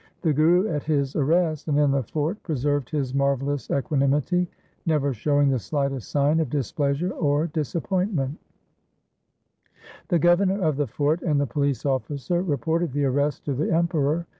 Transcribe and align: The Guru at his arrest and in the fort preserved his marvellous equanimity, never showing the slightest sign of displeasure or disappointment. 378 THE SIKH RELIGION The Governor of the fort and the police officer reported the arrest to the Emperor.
The 0.23 0.33
Guru 0.33 0.67
at 0.67 0.81
his 0.81 1.15
arrest 1.15 1.67
and 1.67 1.77
in 1.77 1.91
the 1.91 2.01
fort 2.01 2.41
preserved 2.41 2.89
his 2.89 3.13
marvellous 3.13 3.69
equanimity, 3.69 4.49
never 4.87 5.13
showing 5.13 5.49
the 5.51 5.59
slightest 5.59 6.09
sign 6.09 6.39
of 6.39 6.49
displeasure 6.49 7.11
or 7.11 7.45
disappointment. 7.45 8.39
378 10.09 10.09
THE 10.09 10.15
SIKH 10.15 10.23
RELIGION 10.23 10.47
The 10.47 10.55
Governor 10.55 10.67
of 10.67 10.77
the 10.77 10.87
fort 10.87 11.21
and 11.21 11.39
the 11.39 11.45
police 11.53 11.85
officer 11.85 12.41
reported 12.41 12.93
the 12.93 13.05
arrest 13.05 13.45
to 13.45 13.53
the 13.53 13.71
Emperor. 13.71 14.25